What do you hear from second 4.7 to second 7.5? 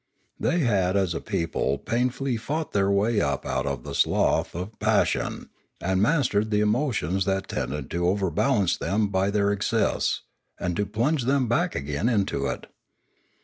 passion, and mastered the emotions that